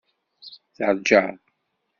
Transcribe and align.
Teṛja. 0.75 1.23